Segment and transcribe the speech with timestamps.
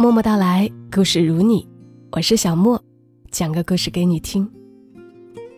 [0.00, 1.68] 默默到来，故事如你，
[2.12, 2.82] 我是小莫，
[3.30, 4.50] 讲个故事给你听。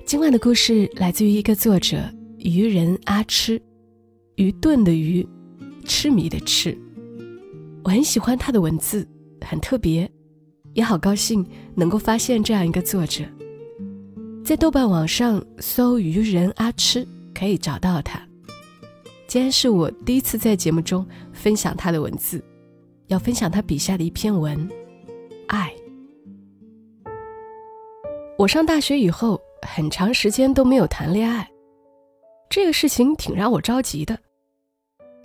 [0.05, 2.03] 今晚的故事来自于一个作者
[2.39, 3.63] 愚人阿痴，
[4.35, 5.25] 愚钝的愚，
[5.85, 6.77] 痴迷的痴。
[7.85, 9.07] 我很喜欢他的文字，
[9.47, 10.11] 很特别，
[10.75, 11.47] 也好高兴
[11.77, 13.23] 能够发现这样一个作者。
[14.45, 18.21] 在豆瓣网上搜“愚人阿痴”可以找到他。
[19.29, 22.45] 今天是我第一次在节目中分享他的文字，
[23.13, 24.59] 要分享他笔下的一篇文
[25.47, 25.71] 《爱》。
[28.39, 31.49] 我上大学以后很长时间都没有谈恋爱，
[32.49, 34.19] 这个事情挺让我着急的，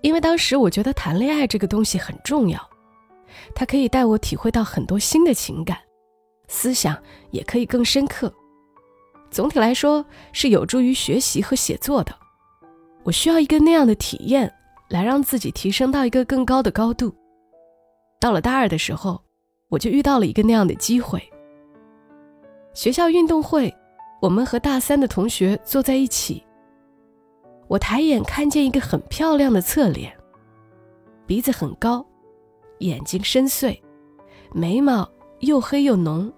[0.01, 2.61] 因为当时我觉得谈恋爱这个东西很重要，
[3.55, 5.77] 它可以带我体会到很多新的情感，
[6.49, 8.31] 思想也可以更深刻，
[9.31, 12.13] 总体来说是有助于学习和写作的。
[13.03, 14.53] 我需要一个那样的体验，
[14.89, 17.15] 来让自己提升到一个更高的高度。
[18.19, 19.21] 到了大二的时候，
[19.69, 21.21] 我就遇到了一个那样的机会。
[22.73, 23.73] 学校运动会，
[24.21, 26.43] 我们和大三的同学坐在一起。
[27.67, 30.15] 我抬眼看见一个很漂亮的侧脸，
[31.25, 32.05] 鼻子很高，
[32.79, 33.79] 眼睛深邃，
[34.53, 35.09] 眉毛
[35.39, 36.31] 又黑又浓。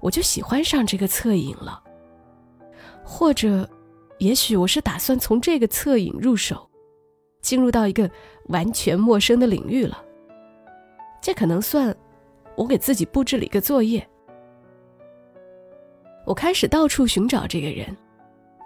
[0.00, 1.82] 我就喜欢上这个侧影了，
[3.04, 3.68] 或者。
[4.18, 6.70] 也许我是打算从这个侧影入手，
[7.42, 8.10] 进入到一个
[8.46, 10.02] 完全陌生的领域了。
[11.26, 11.92] 这可能算
[12.54, 14.08] 我给自己布置了一个作业。
[16.24, 17.96] 我开始到处寻找这个人：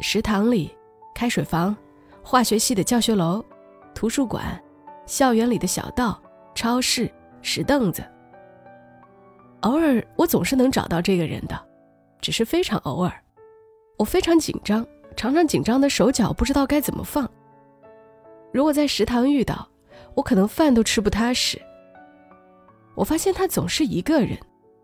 [0.00, 0.70] 食堂里、
[1.14, 1.74] 开水房、
[2.22, 3.42] 化学系的教学楼、
[3.94, 4.62] 图书馆、
[5.06, 6.22] 校园里的小道、
[6.54, 8.04] 超市、石凳子。
[9.60, 11.58] 偶尔，我总是能找到这个人的，
[12.20, 13.10] 只是非常偶尔。
[13.96, 14.86] 我非常紧张。
[15.16, 17.26] 常常紧张的手脚不知道该怎么放。
[18.52, 19.66] 如果在食堂遇到，
[20.14, 21.58] 我可能饭都吃不踏实。
[23.00, 24.38] 我发现他总是一个人，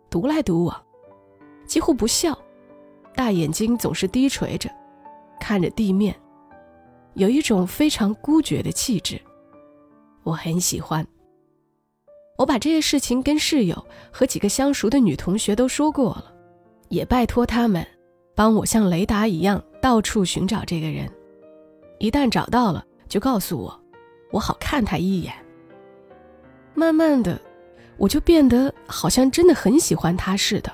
[0.08, 0.82] 独来独往，
[1.66, 2.34] 几乎不笑，
[3.14, 4.70] 大眼睛总是低垂着，
[5.38, 6.16] 看着地面，
[7.12, 9.20] 有一种非常孤绝的气质。
[10.22, 11.06] 我很喜欢。
[12.38, 16.32] 我把这些事情跟室友和几个相熟的女同学都说过了，
[16.88, 17.86] 也拜托他们
[18.34, 19.62] 帮我像雷达一样。
[19.82, 21.06] 到处寻找这个人，
[21.98, 23.78] 一旦找到了，就告诉我，
[24.32, 25.34] 我好看他一眼。
[26.74, 27.38] 慢慢的，
[27.96, 30.72] 我就变得好像真的很喜欢他似的。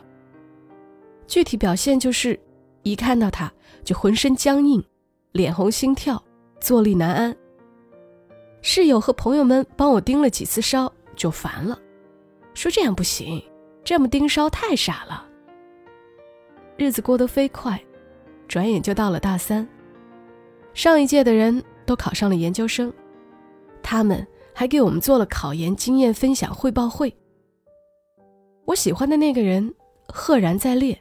[1.26, 2.38] 具体表现就是，
[2.82, 3.52] 一看到他
[3.84, 4.82] 就浑身僵硬，
[5.32, 6.22] 脸红心跳，
[6.60, 7.36] 坐立难安。
[8.60, 11.78] 室友和朋友们帮我盯了几次梢，就烦了，
[12.54, 13.42] 说这样不行，
[13.82, 15.26] 这么盯梢太傻了。
[16.76, 17.80] 日子过得飞快。
[18.48, 19.66] 转眼就到了大三，
[20.74, 22.92] 上一届的人都考上了研究生，
[23.82, 27.14] 他们还给我们做了考研经验分享汇报会。
[28.64, 29.74] 我喜欢的那个人
[30.08, 31.00] 赫然在列，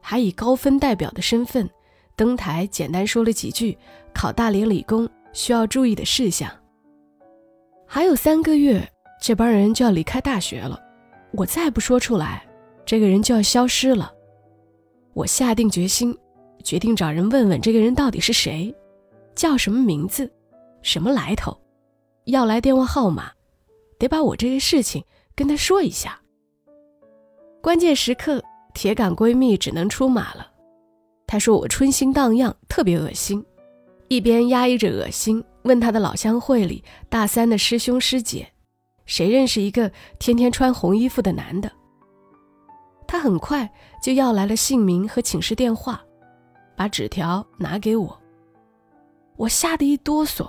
[0.00, 1.68] 还以高分代表的身份
[2.16, 3.76] 登台，简单说了几句
[4.12, 6.50] 考大连理工需要注意的事项。
[7.86, 8.86] 还有三个月，
[9.20, 10.78] 这帮人就要离开大学了，
[11.32, 12.46] 我再不说出来，
[12.84, 14.12] 这个人就要消失了。
[15.14, 16.16] 我下定决心。
[16.64, 18.74] 决定找人问问这个人到底是谁，
[19.34, 20.30] 叫什么名字，
[20.82, 21.56] 什么来头，
[22.28, 23.32] 要来电话号码，
[23.98, 25.02] 得把我这个事情
[25.34, 26.20] 跟他说一下。
[27.62, 28.42] 关键时刻，
[28.74, 30.46] 铁杆闺蜜只能出马了。
[31.26, 33.42] 她说我春心荡漾，特别恶心，
[34.08, 38.46] 一边压抑着恶心，问她的老乡会里大三的师兄师姐，
[39.06, 41.72] 谁认识一个天天穿红衣服的男的。
[43.06, 43.70] 她很快
[44.02, 46.02] 就要来了姓名和寝室电话。
[46.76, 48.20] 把纸条拿给我，
[49.36, 50.48] 我吓得一哆嗦，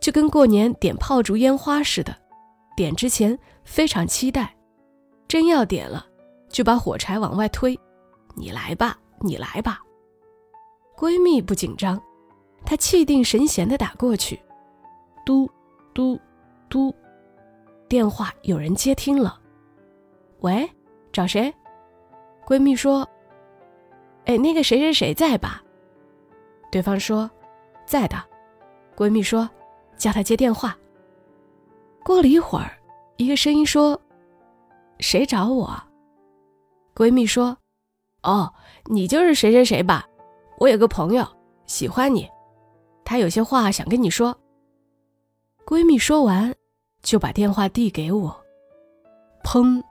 [0.00, 2.14] 就跟过年点炮竹烟花似的。
[2.76, 4.54] 点之前非常期待，
[5.26, 6.06] 真要点了，
[6.48, 7.78] 就把火柴往外推。
[8.36, 9.80] 你来吧，你来吧。
[10.96, 12.00] 闺蜜不紧张，
[12.64, 14.40] 她气定神闲地打过去，
[15.26, 15.50] 嘟
[15.92, 16.18] 嘟
[16.68, 16.94] 嘟，
[17.88, 19.40] 电话有人接听了。
[20.40, 20.68] 喂，
[21.12, 21.52] 找谁？
[22.46, 23.08] 闺蜜说。
[24.26, 25.62] 哎，那个谁谁谁在吧？
[26.70, 27.28] 对方说，
[27.86, 28.16] 在的。
[28.94, 29.48] 闺蜜说，
[29.98, 30.76] 叫他接电话。
[32.04, 32.78] 过了一会儿，
[33.16, 34.00] 一个声音说
[35.00, 35.78] ：“谁找我？”
[36.94, 37.56] 闺蜜说
[38.22, 38.52] ：“哦，
[38.86, 40.06] 你就是谁谁谁吧？
[40.58, 41.26] 我有个朋友
[41.66, 42.28] 喜欢你，
[43.04, 44.34] 他有些话想跟你说。”
[45.66, 46.54] 闺蜜说完，
[47.02, 48.34] 就把电话递给我。
[49.44, 49.82] 砰！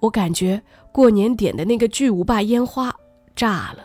[0.00, 0.62] 我感觉
[0.92, 2.94] 过年点的那个巨无霸烟花。
[3.34, 3.84] 炸了！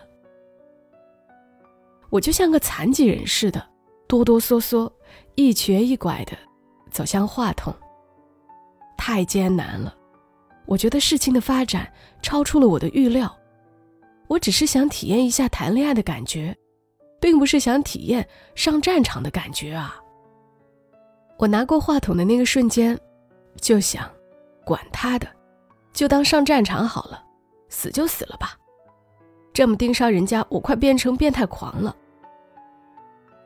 [2.09, 3.63] 我就像个残疾人似的，
[4.07, 4.91] 哆哆嗦嗦，
[5.35, 6.31] 一瘸一拐的
[6.91, 7.73] 走向话筒。
[8.97, 9.93] 太艰难了，
[10.65, 13.33] 我觉得事情的发展超出了我的预料。
[14.27, 16.55] 我只是想体验一下谈恋爱的感觉，
[17.19, 19.99] 并不是想体验上战场的感觉啊！
[21.37, 22.97] 我拿过话筒的那个瞬间，
[23.59, 24.09] 就想，
[24.63, 25.27] 管他的，
[25.91, 27.21] 就当上战场好了，
[27.67, 28.57] 死就死了吧。
[29.51, 31.95] 这么盯梢人家，我快变成变态狂了。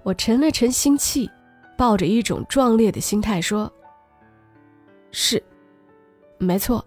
[0.04, 1.30] 我沉了沉心气，
[1.78, 3.72] 抱着一种壮烈的心态说
[5.12, 5.42] ：“是，
[6.40, 6.84] 没错，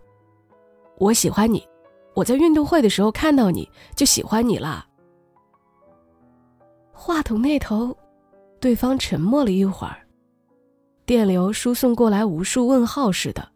[0.99, 1.67] 我喜欢你。
[2.15, 4.85] 我在运动会的时候看到你就喜欢你了。”
[6.93, 7.97] 话筒那头，
[8.59, 10.07] 对方沉默了一会儿，
[11.07, 13.49] 电流输送过来无数问号似的，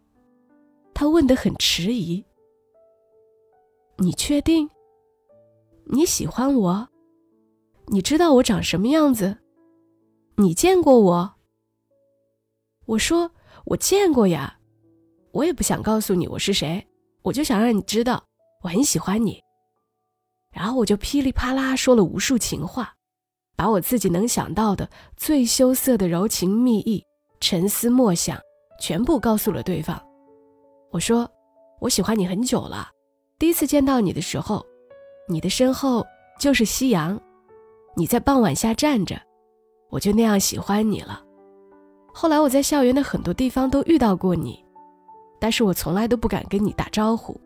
[0.94, 2.24] 他问得很迟疑
[3.98, 4.70] ：“你确定？
[5.86, 6.88] 你喜欢我？
[7.88, 9.36] 你知道我长什么样子？”
[10.36, 11.32] 你见过我？
[12.86, 13.30] 我说
[13.66, 14.58] 我见过呀，
[15.30, 16.84] 我也不想告诉你我是谁，
[17.22, 18.20] 我就想让你知道
[18.62, 19.40] 我很喜欢你。
[20.50, 22.92] 然后我就噼里啪啦说了无数情话，
[23.54, 27.04] 把我自己能想到的最羞涩的柔情蜜意、
[27.38, 28.36] 沉思默想
[28.80, 30.04] 全部告诉了对方。
[30.90, 31.30] 我说
[31.80, 32.90] 我喜欢你很久了，
[33.38, 34.66] 第一次见到你的时候，
[35.28, 36.04] 你的身后
[36.40, 37.20] 就是夕阳，
[37.94, 39.16] 你在傍晚下站着。
[39.90, 41.22] 我就那样喜欢你了。
[42.12, 44.64] 后来我在校园的很多地方都遇到过你，
[45.40, 47.40] 但是我从来都不敢跟你打招呼。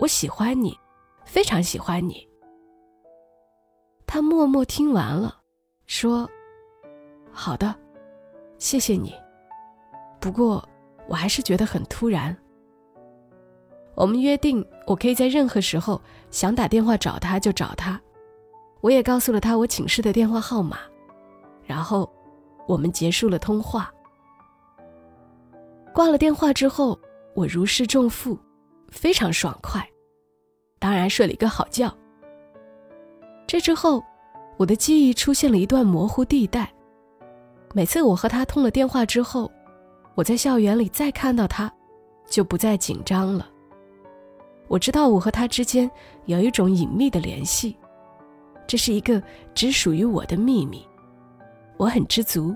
[0.00, 0.76] 我喜欢你，
[1.24, 2.28] 非常喜欢你。
[4.06, 5.38] 他默默听完了，
[5.86, 6.28] 说
[7.30, 7.74] ：“好的，
[8.58, 9.14] 谢谢你。
[10.20, 10.68] 不过
[11.08, 12.36] 我还是觉得很突然。
[13.94, 16.00] 我们约定，我可以在任何时候
[16.30, 18.00] 想打电话找他就找他。
[18.80, 20.78] 我也告诉了他我寝室的电话号码。”
[21.72, 22.06] 然后，
[22.68, 23.90] 我们结束了通话。
[25.94, 26.98] 挂了电话之后，
[27.34, 28.38] 我如释重负，
[28.90, 29.82] 非常爽快，
[30.78, 31.90] 当然睡了一个好觉。
[33.46, 34.04] 这之后，
[34.58, 36.70] 我的记忆出现了一段模糊地带。
[37.72, 39.50] 每次我和他通了电话之后，
[40.14, 41.72] 我在校园里再看到他，
[42.28, 43.48] 就不再紧张了。
[44.68, 45.90] 我知道我和他之间
[46.26, 47.74] 有一种隐秘的联系，
[48.66, 49.22] 这是一个
[49.54, 50.86] 只属于我的秘密。
[51.82, 52.54] 我很知足。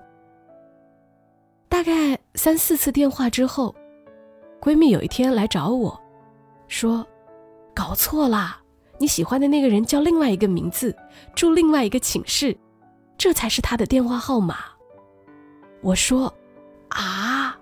[1.69, 3.75] 大概三四次电话之后，
[4.61, 6.01] 闺蜜有一天来找我，
[6.69, 7.05] 说
[7.75, 8.61] ：“搞错啦，
[8.99, 10.97] 你喜欢的那个人叫另外一个名字，
[11.35, 12.57] 住另外一个寝室，
[13.19, 14.59] 这才是他的电话号码。”
[15.83, 16.33] 我说
[16.91, 17.59] ：“啊！”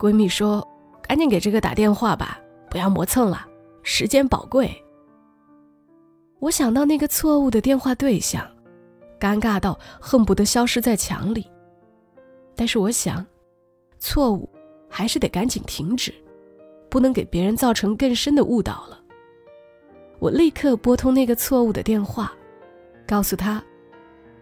[0.00, 0.66] 闺蜜说
[1.06, 3.46] ：“赶紧给这个打电话吧，不要磨蹭了，
[3.82, 4.74] 时间宝贵。”
[6.40, 8.42] 我想到那个错误的电话对象。
[9.18, 11.50] 尴尬到恨不得消失在墙里，
[12.54, 13.24] 但是我想，
[13.98, 14.48] 错误
[14.88, 16.12] 还是得赶紧停止，
[16.88, 19.00] 不能给别人造成更深的误导了。
[20.18, 22.32] 我立刻拨通那个错误的电话，
[23.06, 23.62] 告诉他：“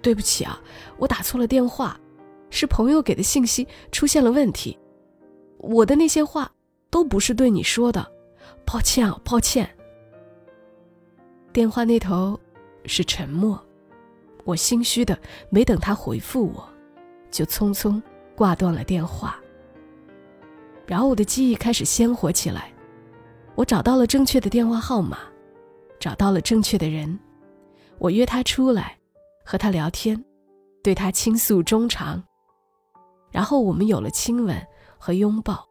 [0.00, 0.60] 对不起啊，
[0.98, 1.98] 我打错了电话，
[2.50, 4.78] 是朋友给的信息出现了问题，
[5.58, 6.50] 我的那些话
[6.90, 8.06] 都不是对你说的，
[8.64, 9.68] 抱歉啊，抱歉。”
[11.52, 12.38] 电话那头
[12.84, 13.60] 是沉默。
[14.44, 15.18] 我心虚的，
[15.50, 16.68] 没等他回复我，
[17.30, 18.00] 就匆匆
[18.36, 19.38] 挂断了电话。
[20.86, 22.72] 然后我的记忆开始鲜活起来，
[23.54, 25.18] 我找到了正确的电话号码，
[25.98, 27.18] 找到了正确的人，
[27.98, 28.98] 我约他出来，
[29.44, 30.22] 和他聊天，
[30.82, 32.22] 对他倾诉衷肠。
[33.30, 34.54] 然后我们有了亲吻
[34.98, 35.66] 和拥抱，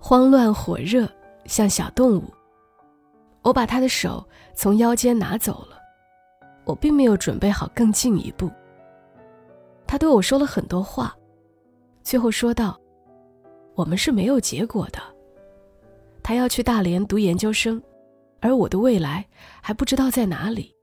[0.00, 1.08] 慌乱火热，
[1.46, 2.24] 像小动物。
[3.42, 5.81] 我把他的手从腰间拿走了。
[6.64, 8.50] 我并没有准备好更进一步。
[9.86, 11.14] 他对我说了很多话，
[12.02, 12.80] 最后说道
[13.74, 14.98] ：“我们是没有结果的。
[16.22, 17.82] 他要去大连读研究生，
[18.40, 19.26] 而我的未来
[19.60, 20.74] 还不知道在哪里。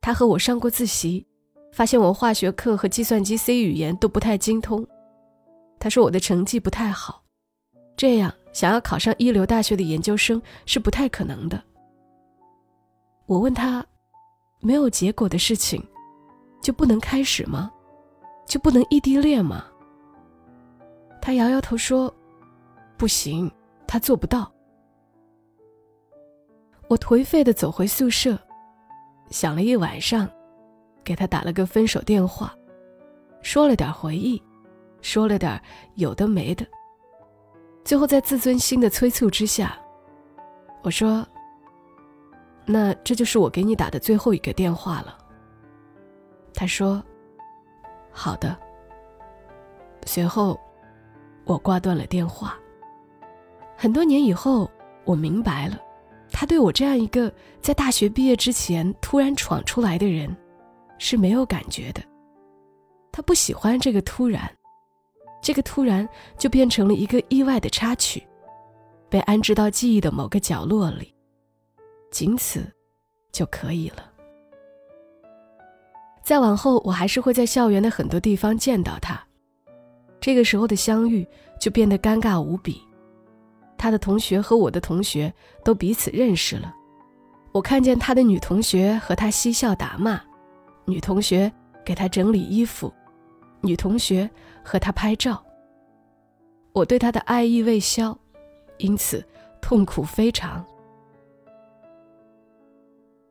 [0.00, 1.26] 他和我上过自习，
[1.72, 4.84] 发现我化学课和计算机 C 语言都不太精通。
[5.78, 7.22] 他说我的成绩不太好，
[7.96, 11.62] 这样想要考上一流大学的研究生是不太可能的。”
[13.26, 13.86] 我问他。
[14.60, 15.82] 没有结果的事情，
[16.60, 17.70] 就不能开始吗？
[18.46, 19.64] 就不能异地恋吗？
[21.22, 22.12] 他摇摇头说
[22.98, 23.50] ：“不行，
[23.86, 24.52] 他做不到。”
[26.88, 28.38] 我颓废的走回宿舍，
[29.30, 30.28] 想了一晚上，
[31.04, 32.54] 给他打了个分手电话，
[33.42, 34.42] 说了点回忆，
[35.00, 35.62] 说了点
[35.94, 36.66] 有的没的。
[37.84, 39.78] 最后在自尊心的催促之下，
[40.82, 41.26] 我说。
[42.72, 45.18] 那这就是我给你打的最后一个电话了。
[46.54, 47.02] 他说
[48.12, 48.56] ：“好的。”
[50.06, 50.58] 随后，
[51.44, 52.56] 我挂断了电话。
[53.76, 54.70] 很多年以后，
[55.04, 55.80] 我明白了，
[56.30, 60.34] 他对我这样一个在大学毕业之前突然闯出来的人，
[60.96, 62.00] 是没有感觉的。
[63.10, 64.48] 他不喜欢这个突然，
[65.42, 66.08] 这个突然
[66.38, 68.24] 就变成了一个意外的插曲，
[69.08, 71.12] 被安置到记忆的某个角落里，
[72.10, 72.64] 仅此
[73.32, 74.04] 就可以了。
[76.22, 79.20] 再往后，我还是会在校园的很多地方见到他，
[80.20, 81.26] 这个时候的相遇
[81.58, 82.80] 就变得尴尬无比。
[83.76, 85.32] 他的同学和我的同学
[85.64, 86.72] 都彼此认识了，
[87.52, 90.20] 我看见他的女同学和他嬉笑打骂，
[90.84, 91.50] 女同学
[91.84, 92.92] 给他整理衣服。
[93.62, 94.28] 女同学
[94.62, 95.42] 和他拍照，
[96.72, 98.16] 我对他的爱意未消，
[98.78, 99.26] 因此
[99.60, 100.64] 痛苦非常。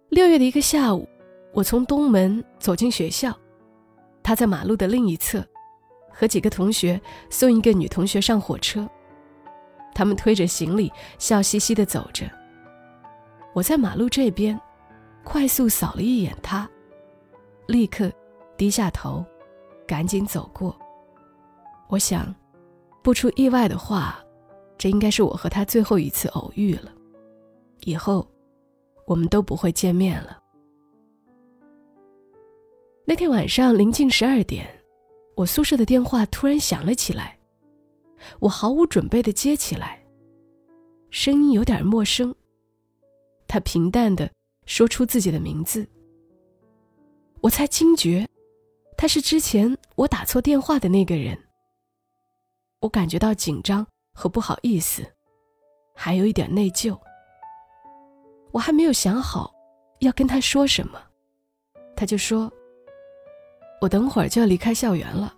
[0.10, 1.08] 六月的一个下午，
[1.54, 3.32] 我从东门走进学校，
[4.24, 5.46] 他在马路的另一侧，
[6.12, 7.00] 和几个同学
[7.30, 8.90] 送一个女同学上火车。
[9.94, 12.26] 他们推着行李，笑嘻嘻的走着。
[13.54, 14.60] 我在马路这边，
[15.24, 16.68] 快速扫了一眼他，
[17.68, 18.12] 立刻
[18.58, 19.26] 低下头。
[19.88, 20.78] 赶紧走过。
[21.88, 22.36] 我想，
[23.02, 24.24] 不出意外的话，
[24.78, 26.92] 这应该是我和他最后一次偶遇了。
[27.80, 28.28] 以后，
[29.10, 30.40] 我们都不会见面了。
[33.06, 34.68] 那天晚上临近十二点，
[35.36, 37.36] 我宿舍的电话突然响了起来，
[38.40, 40.00] 我毫无准备的接起来，
[41.10, 42.34] 声音有点陌生。
[43.48, 44.30] 他平淡的
[44.68, 45.88] 说出自己的名字，
[47.42, 48.28] 我才惊觉。
[48.96, 51.36] 他是之前我打错电话的那个人，
[52.82, 55.04] 我感觉到紧张和不好意思，
[55.96, 56.96] 还有一点内疚。
[58.52, 59.54] 我还没有想好
[60.00, 61.00] 要跟他说什么，
[61.96, 62.52] 他就说
[63.82, 65.34] ：“我等会儿就要离开校园了，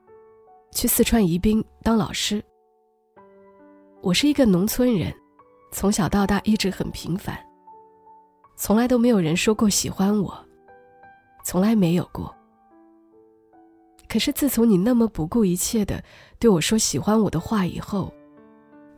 [0.71, 2.43] 去四川宜宾当老师。
[4.01, 5.13] 我是一个农村人，
[5.71, 7.37] 从小到大一直很平凡，
[8.55, 10.33] 从来都没有人说过喜欢我，
[11.43, 12.33] 从来没有过。”
[14.07, 16.03] 可是自从你那么不顾一切的
[16.37, 18.13] 对我说喜欢我的话以后，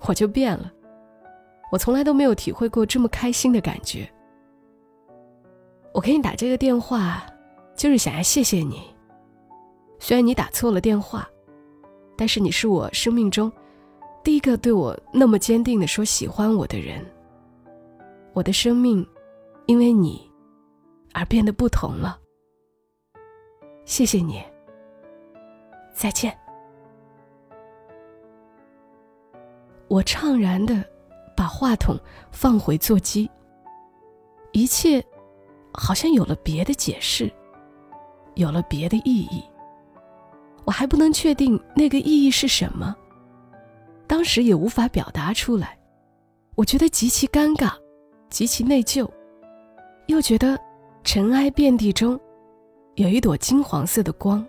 [0.07, 0.71] 我就变了。
[1.73, 4.07] 我从来都没有体会过这么开心的感觉。
[5.91, 7.25] 我给你打这个电话，
[7.75, 8.83] 就是想要谢谢你。
[9.97, 11.27] 虽然你打错了电话，
[12.15, 13.51] 但是你是我生命中
[14.23, 17.03] 第一个对我那么坚定的说喜欢我的人。
[18.33, 19.03] 我的生命
[19.65, 20.29] 因为你
[21.11, 22.19] 而变得不同了。
[23.83, 24.43] 谢谢你。
[25.91, 26.37] 再见。
[29.87, 30.85] 我怅然的
[31.35, 31.99] 把话筒
[32.31, 33.29] 放回座机，
[34.51, 35.03] 一切
[35.73, 37.31] 好像有了别的解释，
[38.35, 39.43] 有了别的意义。
[40.65, 42.95] 我还不能确定那个意义是什么，
[44.07, 45.77] 当时也无法表达出来。
[46.55, 47.73] 我觉得极其尴尬，
[48.29, 49.09] 极其内疚，
[50.07, 50.57] 又觉得
[51.03, 52.19] 尘埃遍地中
[52.95, 54.45] 有一朵金黄色的光。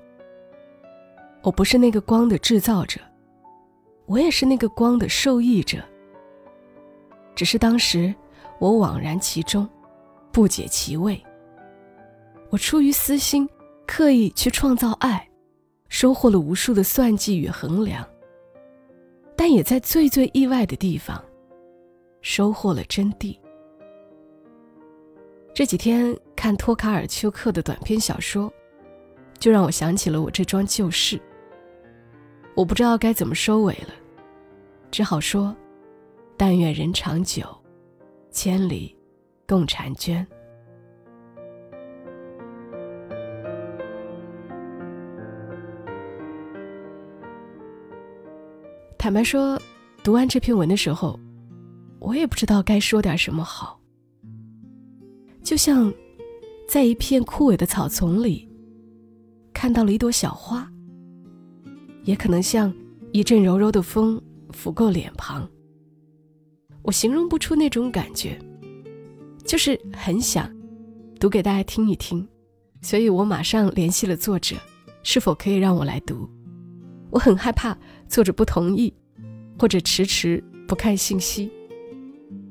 [1.42, 3.00] 我不是那个光的制造者，
[4.06, 5.78] 我也是那个光的受益者。
[7.34, 8.14] 只是当时
[8.58, 9.68] 我惘然其中，
[10.32, 11.22] 不解其味。
[12.50, 13.48] 我出于私心，
[13.86, 15.28] 刻意去创造爱，
[15.88, 18.06] 收获了无数的算计与衡量，
[19.36, 21.22] 但也在最最意外的地方，
[22.20, 23.36] 收获了真谛。
[25.52, 28.52] 这几天看托卡尔丘克的短篇小说，
[29.38, 31.20] 就让我想起了我这桩旧事。
[32.56, 33.94] 我不知道该怎么收尾了，
[34.90, 35.54] 只好说
[36.36, 37.46] ：“但愿人长久，
[38.30, 38.96] 千里
[39.46, 40.26] 共婵娟。”
[48.98, 49.60] 坦白说，
[50.02, 51.20] 读完这篇文的时候，
[51.98, 53.78] 我也不知道该说点什么好。
[55.42, 55.92] 就像
[56.66, 58.48] 在一片枯萎的草丛里，
[59.52, 60.66] 看到了一朵小花。
[62.04, 62.74] 也可能像
[63.12, 64.20] 一阵柔柔的风
[64.52, 65.48] 拂过脸庞，
[66.84, 68.38] 我形容不出那种感觉，
[69.44, 70.48] 就是很想
[71.18, 72.24] 读给大家听一听，
[72.82, 74.54] 所以我马上联系了作者，
[75.02, 76.28] 是否可以让我来读？
[77.10, 77.76] 我很害怕
[78.06, 78.92] 作者不同意，
[79.58, 81.50] 或者迟迟不看信息，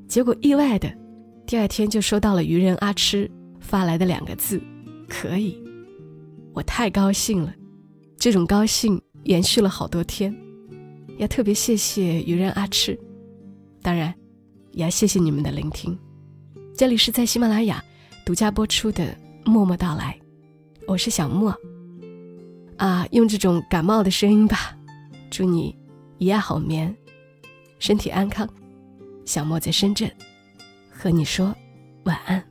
[0.08, 0.92] 结果意外的，
[1.46, 4.60] 第二天就收到了愚人阿痴发来的两个字：
[5.08, 5.58] 可以。
[6.54, 7.54] 我太高兴了，
[8.18, 9.02] 这种高兴。
[9.26, 10.36] 延续了好多天，
[11.16, 13.00] 要特别谢谢愚人阿痴，
[13.82, 14.14] 当然，
[14.74, 15.98] 也要谢谢你们的聆听。
[16.76, 17.84] 这里是在喜马拉雅
[18.26, 19.04] 独家播出的
[19.46, 20.20] 《默默到来》，
[20.88, 21.56] 我是小莫。
[22.78, 24.76] 啊，用这种感冒的声音吧，
[25.30, 25.78] 祝你
[26.18, 26.94] 一夜好眠，
[27.80, 28.50] 身体安康。
[29.26, 30.12] 小莫在深圳，
[30.90, 31.56] 和你说
[32.06, 32.44] 晚安。